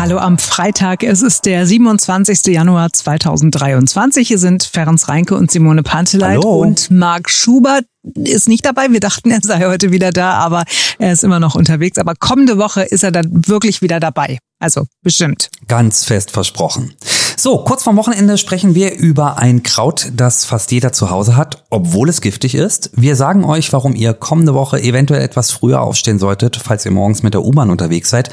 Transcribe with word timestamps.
Hallo 0.00 0.16
am 0.16 0.38
Freitag. 0.38 1.02
Es 1.02 1.20
ist 1.20 1.44
der 1.44 1.66
27. 1.66 2.46
Januar 2.46 2.90
2023. 2.90 4.26
Hier 4.26 4.38
sind 4.38 4.62
Ferenc 4.62 5.06
Reinke 5.06 5.34
und 5.34 5.50
Simone 5.50 5.82
Panteleit 5.82 6.38
Hallo. 6.38 6.62
und 6.62 6.90
Marc 6.90 7.28
Schubert 7.28 7.84
ist 8.14 8.48
nicht 8.48 8.64
dabei. 8.64 8.86
Wir 8.88 9.00
dachten, 9.00 9.30
er 9.30 9.40
sei 9.42 9.66
heute 9.66 9.92
wieder 9.92 10.10
da, 10.10 10.38
aber 10.38 10.64
er 10.98 11.12
ist 11.12 11.22
immer 11.22 11.38
noch 11.38 11.54
unterwegs. 11.54 11.98
Aber 11.98 12.14
kommende 12.14 12.56
Woche 12.56 12.80
ist 12.80 13.04
er 13.04 13.12
dann 13.12 13.46
wirklich 13.46 13.82
wieder 13.82 14.00
dabei. 14.00 14.38
Also 14.58 14.86
bestimmt. 15.02 15.50
Ganz 15.68 16.06
fest 16.06 16.30
versprochen. 16.30 16.94
So, 17.36 17.58
kurz 17.64 17.82
vorm 17.82 17.96
Wochenende 17.96 18.38
sprechen 18.38 18.74
wir 18.74 18.94
über 18.94 19.38
ein 19.38 19.62
Kraut, 19.62 20.12
das 20.14 20.46
fast 20.46 20.72
jeder 20.72 20.92
zu 20.92 21.10
Hause 21.10 21.36
hat, 21.36 21.64
obwohl 21.68 22.08
es 22.08 22.22
giftig 22.22 22.54
ist. 22.54 22.90
Wir 22.94 23.16
sagen 23.16 23.44
euch, 23.44 23.70
warum 23.74 23.94
ihr 23.94 24.14
kommende 24.14 24.54
Woche 24.54 24.80
eventuell 24.82 25.22
etwas 25.22 25.50
früher 25.50 25.82
aufstehen 25.82 26.18
solltet, 26.18 26.56
falls 26.56 26.86
ihr 26.86 26.92
morgens 26.92 27.22
mit 27.22 27.34
der 27.34 27.42
U-Bahn 27.42 27.70
unterwegs 27.70 28.10
seid. 28.10 28.30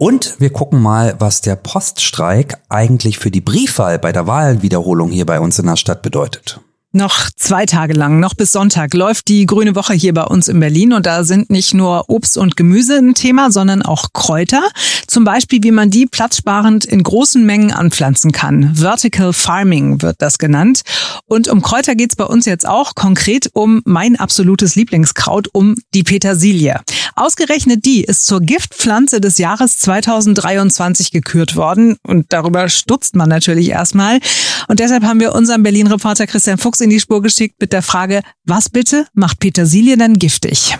Und 0.00 0.36
wir 0.38 0.48
gucken 0.48 0.80
mal, 0.80 1.14
was 1.18 1.42
der 1.42 1.56
Poststreik 1.56 2.56
eigentlich 2.70 3.18
für 3.18 3.30
die 3.30 3.42
Briefwahl 3.42 3.98
bei 3.98 4.12
der 4.12 4.26
Wahlwiederholung 4.26 5.10
hier 5.10 5.26
bei 5.26 5.38
uns 5.38 5.58
in 5.58 5.66
der 5.66 5.76
Stadt 5.76 6.00
bedeutet. 6.00 6.58
Noch 6.92 7.28
zwei 7.36 7.66
Tage 7.66 7.92
lang, 7.92 8.18
noch 8.18 8.34
bis 8.34 8.50
Sonntag, 8.50 8.94
läuft 8.94 9.28
die 9.28 9.46
Grüne 9.46 9.76
Woche 9.76 9.92
hier 9.92 10.12
bei 10.12 10.24
uns 10.24 10.48
in 10.48 10.58
Berlin 10.58 10.92
und 10.92 11.06
da 11.06 11.22
sind 11.22 11.48
nicht 11.48 11.74
nur 11.74 12.08
Obst 12.08 12.36
und 12.36 12.56
Gemüse 12.56 12.96
ein 12.96 13.14
Thema, 13.14 13.52
sondern 13.52 13.82
auch 13.82 14.14
Kräuter. 14.14 14.62
Zum 15.06 15.24
Beispiel, 15.24 15.62
wie 15.62 15.70
man 15.70 15.90
die 15.90 16.06
platzsparend 16.06 16.86
in 16.86 17.02
großen 17.02 17.44
Mengen 17.44 17.70
anpflanzen 17.70 18.32
kann. 18.32 18.74
Vertical 18.74 19.32
Farming 19.32 20.02
wird 20.02 20.16
das 20.22 20.38
genannt. 20.38 20.80
Und 21.26 21.46
um 21.46 21.62
Kräuter 21.62 21.94
geht's 21.94 22.16
bei 22.16 22.24
uns 22.24 22.46
jetzt 22.46 22.66
auch 22.66 22.96
konkret 22.96 23.50
um 23.52 23.82
mein 23.84 24.16
absolutes 24.16 24.74
Lieblingskraut, 24.74 25.48
um 25.52 25.76
die 25.94 26.02
Petersilie. 26.02 26.80
Ausgerechnet 27.16 27.84
die 27.84 28.04
ist 28.04 28.26
zur 28.26 28.40
Giftpflanze 28.40 29.20
des 29.20 29.38
Jahres 29.38 29.78
2023 29.78 31.10
gekürt 31.10 31.56
worden 31.56 31.96
und 32.02 32.26
darüber 32.32 32.68
stutzt 32.68 33.16
man 33.16 33.28
natürlich 33.28 33.70
erstmal. 33.70 34.20
Und 34.68 34.80
deshalb 34.80 35.04
haben 35.04 35.20
wir 35.20 35.34
unseren 35.34 35.62
Berlin-Reporter 35.62 36.26
Christian 36.26 36.58
Fuchs 36.58 36.80
in 36.80 36.90
die 36.90 37.00
Spur 37.00 37.22
geschickt 37.22 37.56
mit 37.60 37.72
der 37.72 37.82
Frage, 37.82 38.22
was 38.44 38.68
bitte 38.68 39.06
macht 39.14 39.40
Petersilie 39.40 39.96
denn 39.96 40.18
giftig? 40.18 40.76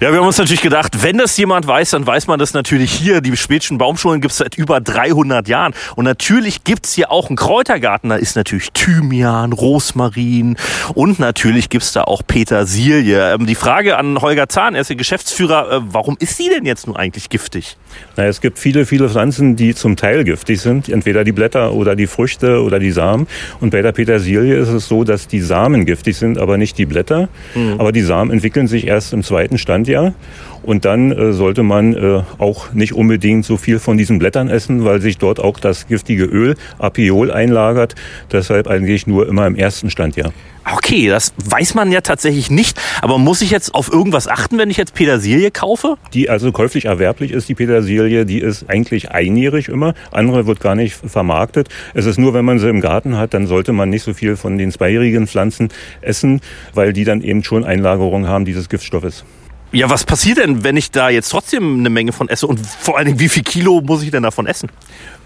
Ja, 0.00 0.12
wir 0.12 0.20
haben 0.20 0.28
uns 0.28 0.38
natürlich 0.38 0.62
gedacht, 0.62 1.02
wenn 1.02 1.18
das 1.18 1.36
jemand 1.38 1.66
weiß, 1.66 1.90
dann 1.90 2.06
weiß 2.06 2.28
man 2.28 2.38
das 2.38 2.54
natürlich 2.54 2.92
hier. 2.92 3.20
Die 3.20 3.36
spätischen 3.36 3.78
Baumschulen 3.78 4.20
gibt 4.20 4.30
es 4.30 4.38
seit 4.38 4.56
über 4.56 4.80
300 4.80 5.48
Jahren. 5.48 5.74
Und 5.96 6.04
natürlich 6.04 6.62
gibt's 6.62 6.92
hier 6.94 7.10
auch 7.10 7.26
einen 7.26 7.36
Kräutergarten. 7.36 8.10
Da 8.10 8.14
ist 8.14 8.36
natürlich 8.36 8.70
Thymian, 8.70 9.52
Rosmarin 9.52 10.56
und 10.94 11.18
natürlich 11.18 11.68
gibt's 11.68 11.92
da 11.92 12.04
auch 12.04 12.22
Petersilie. 12.24 13.34
Ähm, 13.34 13.46
die 13.46 13.56
Frage 13.56 13.96
an 13.96 14.20
Holger 14.20 14.48
Zahn, 14.48 14.76
er 14.76 14.82
ist 14.82 14.90
der 14.90 14.96
Geschäftsführer, 14.96 15.72
äh, 15.72 15.80
warum 15.88 16.16
ist 16.20 16.36
sie 16.36 16.48
denn 16.48 16.64
jetzt 16.64 16.86
nun 16.86 16.94
eigentlich 16.94 17.28
giftig? 17.28 17.76
Na, 18.16 18.24
es 18.26 18.40
gibt 18.40 18.60
viele, 18.60 18.86
viele 18.86 19.08
Pflanzen, 19.08 19.56
die 19.56 19.74
zum 19.74 19.96
Teil 19.96 20.22
giftig 20.22 20.60
sind. 20.60 20.88
Entweder 20.88 21.24
die 21.24 21.32
Blätter 21.32 21.72
oder 21.72 21.96
die 21.96 22.06
Früchte 22.06 22.62
oder 22.62 22.78
die 22.78 22.92
Samen. 22.92 23.26
Und 23.60 23.70
bei 23.70 23.82
der 23.82 23.90
Petersilie 23.90 24.54
ist 24.54 24.68
es 24.68 24.86
so, 24.86 25.02
dass 25.02 25.26
die 25.26 25.40
Samen 25.40 25.86
giftig 25.86 26.16
sind, 26.16 26.38
aber 26.38 26.56
nicht 26.56 26.78
die 26.78 26.86
Blätter. 26.86 27.28
Mhm. 27.56 27.80
Aber 27.80 27.90
die 27.90 28.02
Samen 28.02 28.30
entwickeln 28.30 28.68
sich 28.68 28.86
erst 28.86 29.12
im 29.12 29.24
zweiten 29.24 29.58
Standjahr. 29.88 30.14
Und 30.62 30.84
dann 30.84 31.12
äh, 31.12 31.32
sollte 31.32 31.62
man 31.62 31.94
äh, 31.94 32.22
auch 32.36 32.72
nicht 32.72 32.92
unbedingt 32.92 33.44
so 33.44 33.56
viel 33.56 33.78
von 33.78 33.96
diesen 33.96 34.18
Blättern 34.18 34.50
essen, 34.50 34.84
weil 34.84 35.00
sich 35.00 35.16
dort 35.16 35.40
auch 35.40 35.58
das 35.60 35.86
giftige 35.86 36.24
Öl 36.24 36.56
Apiol 36.78 37.30
einlagert. 37.30 37.94
Deshalb 38.32 38.66
eigentlich 38.66 39.06
nur 39.06 39.28
immer 39.28 39.46
im 39.46 39.54
ersten 39.54 39.88
Standjahr. 39.88 40.32
Okay, 40.70 41.08
das 41.08 41.32
weiß 41.42 41.74
man 41.74 41.90
ja 41.90 42.02
tatsächlich 42.02 42.50
nicht. 42.50 42.78
Aber 43.00 43.16
muss 43.16 43.40
ich 43.40 43.50
jetzt 43.50 43.74
auf 43.74 43.90
irgendwas 43.90 44.28
achten, 44.28 44.58
wenn 44.58 44.68
ich 44.68 44.76
jetzt 44.76 44.92
Petersilie 44.92 45.50
kaufe? 45.50 45.94
Die 46.12 46.28
also 46.28 46.52
käuflich 46.52 46.84
erwerblich 46.84 47.30
ist, 47.30 47.48
die 47.48 47.54
Petersilie, 47.54 48.26
die 48.26 48.40
ist 48.40 48.68
eigentlich 48.68 49.10
einjährig 49.10 49.68
immer. 49.68 49.94
Andere 50.10 50.46
wird 50.46 50.60
gar 50.60 50.74
nicht 50.74 50.94
vermarktet. 50.94 51.68
Es 51.94 52.04
ist 52.04 52.18
nur, 52.18 52.34
wenn 52.34 52.44
man 52.44 52.58
sie 52.58 52.68
im 52.68 52.82
Garten 52.82 53.16
hat, 53.16 53.32
dann 53.32 53.46
sollte 53.46 53.72
man 53.72 53.88
nicht 53.88 54.02
so 54.02 54.12
viel 54.12 54.36
von 54.36 54.58
den 54.58 54.70
zweijährigen 54.70 55.26
Pflanzen 55.26 55.70
essen, 56.02 56.42
weil 56.74 56.92
die 56.92 57.04
dann 57.04 57.22
eben 57.22 57.42
schon 57.42 57.64
Einlagerung 57.64 58.26
haben 58.26 58.44
dieses 58.44 58.68
Giftstoffes. 58.68 59.24
Ja, 59.70 59.90
was 59.90 60.04
passiert 60.04 60.38
denn, 60.38 60.64
wenn 60.64 60.78
ich 60.78 60.90
da 60.90 61.10
jetzt 61.10 61.28
trotzdem 61.28 61.80
eine 61.80 61.90
Menge 61.90 62.12
von 62.12 62.28
esse? 62.28 62.46
Und 62.46 62.58
vor 62.64 62.96
allen 62.96 63.06
Dingen, 63.06 63.20
wie 63.20 63.28
viel 63.28 63.42
Kilo 63.42 63.82
muss 63.82 64.02
ich 64.02 64.10
denn 64.10 64.22
davon 64.22 64.46
essen? 64.46 64.70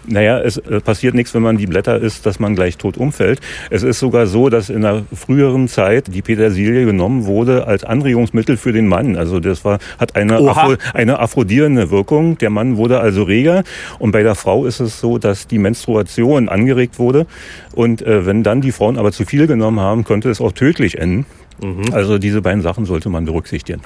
Naja, 0.05 0.39
es 0.39 0.57
äh, 0.57 0.81
passiert 0.81 1.15
nichts, 1.15 1.33
wenn 1.33 1.43
man 1.43 1.57
die 1.57 1.65
Blätter 1.65 1.97
isst, 1.97 2.25
dass 2.25 2.39
man 2.39 2.55
gleich 2.55 2.77
tot 2.77 2.97
umfällt. 2.97 3.39
Es 3.69 3.83
ist 3.83 3.99
sogar 3.99 4.27
so, 4.27 4.49
dass 4.49 4.69
in 4.69 4.81
der 4.81 5.03
früheren 5.13 5.69
Zeit 5.69 6.13
die 6.13 6.21
Petersilie 6.21 6.85
genommen 6.85 7.25
wurde 7.25 7.67
als 7.67 7.85
Anregungsmittel 7.85 8.57
für 8.57 8.73
den 8.73 8.87
Mann. 8.87 9.15
Also 9.15 9.39
das 9.39 9.63
war, 9.63 9.79
hat 9.97 10.17
eine, 10.17 10.39
Afro, 10.39 10.75
eine 10.93 11.19
aphrodierende 11.19 11.89
Wirkung. 11.89 12.37
Der 12.37 12.49
Mann 12.49 12.75
wurde 12.75 12.99
also 12.99 13.23
reger. 13.23 13.63
Und 13.97 14.11
bei 14.11 14.23
der 14.23 14.35
Frau 14.35 14.65
ist 14.65 14.81
es 14.81 14.99
so, 14.99 15.19
dass 15.19 15.47
die 15.47 15.57
Menstruation 15.57 16.49
angeregt 16.49 16.99
wurde. 16.99 17.25
Und 17.73 18.01
äh, 18.01 18.25
wenn 18.25 18.43
dann 18.43 18.59
die 18.59 18.73
Frauen 18.73 18.97
aber 18.97 19.13
zu 19.13 19.23
viel 19.23 19.47
genommen 19.47 19.79
haben, 19.79 20.03
könnte 20.03 20.29
es 20.29 20.41
auch 20.41 20.51
tödlich 20.51 20.97
enden. 20.97 21.25
Mhm. 21.61 21.93
Also 21.93 22.17
diese 22.17 22.41
beiden 22.41 22.61
Sachen 22.61 22.85
sollte 22.85 23.09
man 23.09 23.25
berücksichtigen. 23.25 23.81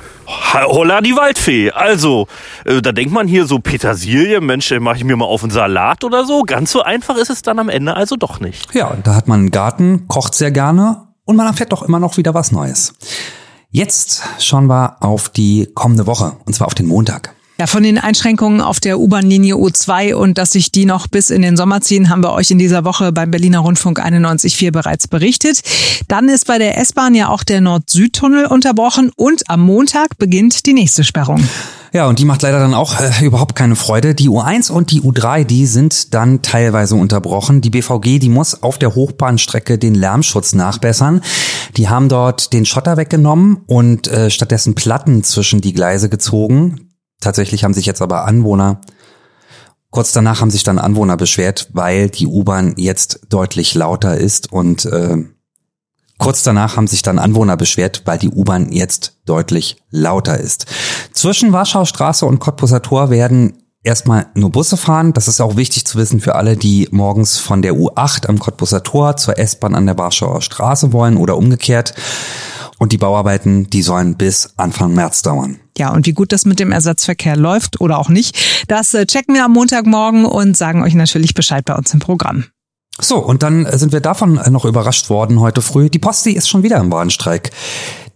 Holla 0.53 1.01
die 1.01 1.15
Waldfee. 1.15 1.71
Also, 1.71 2.27
äh, 2.65 2.81
da 2.81 2.91
denkt 2.91 3.13
man 3.13 3.27
hier 3.27 3.45
so 3.45 3.59
Petersilie, 3.59 4.41
Mensch, 4.41 4.71
mache 4.79 4.97
ich 4.97 5.03
mir 5.03 5.15
mal 5.15 5.25
auf 5.25 5.43
einen 5.43 5.51
Salat 5.51 6.03
oder 6.03 6.25
so. 6.25 6.43
Ganz 6.43 6.71
so 6.71 6.81
einfach 6.81 7.17
ist 7.17 7.29
es 7.29 7.41
dann 7.41 7.59
am 7.59 7.69
Ende 7.69 7.95
also 7.95 8.15
doch 8.15 8.39
nicht. 8.39 8.73
Ja, 8.73 8.95
da 9.03 9.15
hat 9.15 9.27
man 9.27 9.41
einen 9.41 9.51
Garten, 9.51 10.07
kocht 10.07 10.35
sehr 10.35 10.51
gerne 10.51 11.07
und 11.25 11.35
man 11.35 11.47
erfährt 11.47 11.71
doch 11.71 11.83
immer 11.83 11.99
noch 11.99 12.17
wieder 12.17 12.33
was 12.33 12.51
Neues. 12.51 12.93
Jetzt 13.69 14.23
schauen 14.39 14.67
wir 14.67 14.97
auf 15.01 15.29
die 15.29 15.69
kommende 15.73 16.07
Woche, 16.07 16.37
und 16.45 16.53
zwar 16.53 16.67
auf 16.67 16.73
den 16.73 16.87
Montag. 16.87 17.35
Ja, 17.59 17.65
von 17.65 17.81
den 17.81 17.97
Einschränkungen 17.97 18.61
auf 18.61 18.79
der 18.79 18.99
U-Bahn-Linie 18.99 19.55
U2 19.55 20.13
und 20.13 20.37
dass 20.37 20.51
sich 20.51 20.71
die 20.71 20.85
noch 20.85 21.07
bis 21.07 21.31
in 21.31 21.41
den 21.41 21.57
Sommer 21.57 21.81
ziehen, 21.81 22.09
haben 22.09 22.23
wir 22.23 22.33
euch 22.33 22.51
in 22.51 22.59
dieser 22.59 22.85
Woche 22.85 23.11
beim 23.11 23.31
Berliner 23.31 23.59
Rundfunk 23.59 23.99
91.4 23.99 24.71
bereits 24.71 25.07
berichtet. 25.07 25.61
Dann 26.07 26.29
ist 26.29 26.45
bei 26.45 26.59
der 26.59 26.77
S-Bahn 26.77 27.15
ja 27.15 27.29
auch 27.29 27.43
der 27.43 27.61
Nord-Süd-Tunnel 27.61 28.45
unterbrochen 28.45 29.11
und 29.15 29.49
am 29.49 29.61
Montag 29.61 30.19
beginnt 30.19 30.67
die 30.67 30.73
nächste 30.73 31.03
Sperrung. 31.03 31.43
Ja, 31.93 32.05
und 32.05 32.19
die 32.19 32.25
macht 32.25 32.43
leider 32.43 32.59
dann 32.59 32.75
auch 32.75 32.99
äh, 32.99 33.25
überhaupt 33.25 33.55
keine 33.55 33.75
Freude. 33.75 34.13
Die 34.13 34.29
U1 34.29 34.71
und 34.71 34.91
die 34.91 35.01
U3, 35.01 35.43
die 35.43 35.65
sind 35.65 36.13
dann 36.13 36.43
teilweise 36.43 36.95
unterbrochen. 36.95 37.61
Die 37.61 37.71
BVG, 37.71 38.19
die 38.19 38.29
muss 38.29 38.61
auf 38.61 38.77
der 38.77 38.93
Hochbahnstrecke 38.93 39.79
den 39.79 39.95
Lärmschutz 39.95 40.53
nachbessern. 40.53 41.21
Die 41.75 41.89
haben 41.89 42.07
dort 42.07 42.53
den 42.53 42.65
Schotter 42.65 42.97
weggenommen 42.97 43.61
und 43.65 44.07
äh, 44.09 44.29
stattdessen 44.29 44.75
Platten 44.75 45.23
zwischen 45.23 45.59
die 45.61 45.73
Gleise 45.73 46.09
gezogen. 46.09 46.86
Tatsächlich 47.19 47.63
haben 47.63 47.73
sich 47.73 47.85
jetzt 47.85 48.01
aber 48.01 48.25
Anwohner, 48.25 48.81
kurz 49.89 50.11
danach 50.11 50.41
haben 50.41 50.51
sich 50.51 50.63
dann 50.63 50.79
Anwohner 50.79 51.17
beschwert, 51.17 51.69
weil 51.73 52.09
die 52.09 52.27
U-Bahn 52.27 52.75
jetzt 52.77 53.21
deutlich 53.29 53.73
lauter 53.73 54.17
ist 54.17 54.51
und 54.51 54.85
äh, 54.85 55.17
kurz 56.19 56.43
danach 56.43 56.77
haben 56.77 56.87
sich 56.87 57.01
dann 57.01 57.19
Anwohner 57.19 57.57
beschwert, 57.57 58.03
weil 58.05 58.19
die 58.19 58.29
U-Bahn 58.29 58.71
jetzt 58.71 59.17
deutlich 59.25 59.77
lauter 59.89 60.39
ist. 60.39 60.65
Zwischen 61.13 61.53
Warschauer 61.53 61.85
Straße 61.85 62.25
und 62.25 62.39
Cottbuser 62.39 62.81
Tor 62.81 63.09
werden 63.09 63.63
erstmal 63.83 64.27
nur 64.35 64.51
Busse 64.51 64.77
fahren. 64.77 65.13
Das 65.13 65.27
ist 65.27 65.41
auch 65.41 65.55
wichtig 65.55 65.85
zu 65.85 65.97
wissen 65.97 66.19
für 66.19 66.35
alle, 66.35 66.57
die 66.57 66.87
morgens 66.91 67.39
von 67.39 67.61
der 67.61 67.73
U8 67.73 68.27
am 68.27 68.37
Cottbuser 68.37 68.83
Tor 68.83 69.17
zur 69.17 69.39
S-Bahn 69.39 69.75
an 69.75 69.85
der 69.85 69.97
Warschauer 69.97 70.41
Straße 70.41 70.93
wollen 70.93 71.17
oder 71.17 71.37
umgekehrt. 71.37 71.95
Und 72.77 72.91
die 72.91 72.97
Bauarbeiten, 72.97 73.69
die 73.69 73.81
sollen 73.81 74.17
bis 74.17 74.53
Anfang 74.57 74.93
März 74.93 75.23
dauern. 75.23 75.59
Ja, 75.77 75.93
und 75.93 76.05
wie 76.05 76.13
gut 76.13 76.31
das 76.31 76.45
mit 76.45 76.59
dem 76.59 76.71
Ersatzverkehr 76.71 77.35
läuft 77.35 77.79
oder 77.81 77.99
auch 77.99 78.09
nicht, 78.09 78.37
das 78.67 78.93
äh, 78.93 79.05
checken 79.05 79.35
wir 79.35 79.45
am 79.45 79.53
Montagmorgen 79.53 80.25
und 80.25 80.57
sagen 80.57 80.81
euch 80.83 80.95
natürlich 80.95 81.33
Bescheid 81.33 81.65
bei 81.65 81.75
uns 81.75 81.93
im 81.93 81.99
Programm. 81.99 82.45
So, 82.99 83.17
und 83.17 83.43
dann 83.43 83.67
sind 83.77 83.91
wir 83.91 83.99
davon 83.99 84.41
noch 84.49 84.65
überrascht 84.65 85.09
worden 85.11 85.39
heute 85.39 85.61
früh. 85.61 85.89
Die 85.89 85.99
Posti 85.99 86.31
ist 86.31 86.49
schon 86.49 86.63
wieder 86.63 86.77
im 86.77 86.91
Warnstreik. 86.91 87.51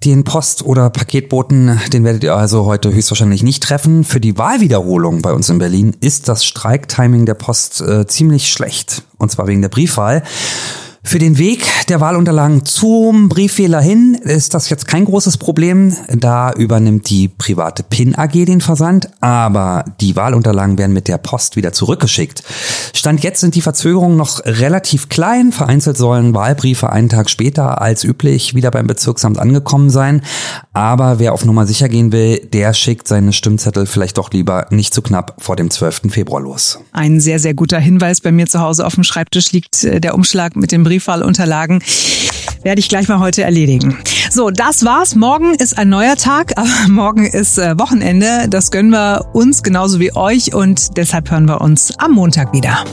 Den 0.03 0.23
Post- 0.23 0.63
oder 0.63 0.89
Paketboten, 0.89 1.79
den 1.93 2.03
werdet 2.03 2.23
ihr 2.23 2.35
also 2.35 2.65
heute 2.65 2.91
höchstwahrscheinlich 2.91 3.43
nicht 3.43 3.61
treffen. 3.61 4.03
Für 4.03 4.19
die 4.19 4.39
Wahlwiederholung 4.39 5.21
bei 5.21 5.33
uns 5.33 5.49
in 5.49 5.59
Berlin 5.59 5.95
ist 6.01 6.27
das 6.27 6.43
Streiktiming 6.43 7.27
der 7.27 7.35
Post 7.35 7.81
äh, 7.81 8.07
ziemlich 8.07 8.51
schlecht. 8.51 9.03
Und 9.19 9.29
zwar 9.29 9.45
wegen 9.45 9.61
der 9.61 9.69
Briefwahl. 9.69 10.23
Für 11.03 11.17
den 11.17 11.39
Weg 11.39 11.65
der 11.89 11.99
Wahlunterlagen 11.99 12.63
zum 12.63 13.27
Briefwähler 13.27 13.81
hin 13.81 14.13
ist 14.13 14.53
das 14.53 14.69
jetzt 14.69 14.87
kein 14.87 15.03
großes 15.03 15.37
Problem. 15.37 15.93
Da 16.07 16.53
übernimmt 16.53 17.09
die 17.09 17.27
private 17.27 17.83
PIN 17.83 18.15
AG 18.15 18.45
den 18.45 18.61
Versand, 18.61 19.09
aber 19.19 19.83
die 19.99 20.15
Wahlunterlagen 20.15 20.77
werden 20.77 20.93
mit 20.93 21.07
der 21.07 21.17
Post 21.17 21.55
wieder 21.55 21.73
zurückgeschickt. 21.73 22.43
Stand 22.93 23.23
jetzt 23.23 23.41
sind 23.41 23.55
die 23.55 23.61
Verzögerungen 23.61 24.15
noch 24.15 24.45
relativ 24.45 25.09
klein. 25.09 25.51
Vereinzelt 25.51 25.97
sollen 25.97 26.35
Wahlbriefe 26.35 26.91
einen 26.91 27.09
Tag 27.09 27.31
später 27.31 27.81
als 27.81 28.03
üblich 28.03 28.53
wieder 28.53 28.69
beim 28.69 28.85
Bezirksamt 28.85 29.39
angekommen 29.39 29.89
sein. 29.89 30.21
Aber 30.71 31.17
wer 31.17 31.33
auf 31.33 31.45
Nummer 31.45 31.65
sicher 31.65 31.89
gehen 31.89 32.11
will, 32.11 32.47
der 32.53 32.73
schickt 32.73 33.07
seine 33.07 33.33
Stimmzettel 33.33 33.87
vielleicht 33.87 34.19
doch 34.19 34.31
lieber 34.31 34.67
nicht 34.69 34.93
zu 34.93 35.01
knapp 35.01 35.35
vor 35.39 35.55
dem 35.55 35.71
12. 35.71 36.03
Februar 36.09 36.41
los. 36.41 36.79
Ein 36.91 37.19
sehr, 37.19 37.39
sehr 37.39 37.55
guter 37.55 37.79
Hinweis. 37.79 38.21
Bei 38.21 38.31
mir 38.31 38.45
zu 38.45 38.59
Hause 38.59 38.85
auf 38.85 38.93
dem 38.93 39.03
Schreibtisch 39.03 39.51
liegt 39.51 39.83
äh, 39.83 39.99
der 39.99 40.13
Umschlag 40.13 40.55
mit 40.55 40.71
dem 40.71 40.85
Briefwahlunterlagen. 40.91 41.81
Werde 42.63 42.79
ich 42.79 42.89
gleich 42.89 43.07
mal 43.07 43.19
heute 43.19 43.43
erledigen. 43.43 43.97
So, 44.29 44.49
das 44.49 44.83
war's. 44.83 45.15
Morgen 45.15 45.55
ist 45.55 45.77
ein 45.77 45.87
neuer 45.87 46.17
Tag, 46.17 46.51
aber 46.57 46.89
morgen 46.89 47.25
ist 47.25 47.57
äh, 47.57 47.79
Wochenende. 47.79 48.47
Das 48.49 48.71
gönnen 48.71 48.91
wir 48.91 49.29
uns 49.33 49.63
genauso 49.63 49.99
wie 50.01 50.13
euch 50.15 50.53
und 50.53 50.97
deshalb 50.97 51.31
hören 51.31 51.47
wir 51.47 51.61
uns 51.61 51.97
am 51.97 52.11
Montag 52.11 52.53
wieder. 52.53 52.83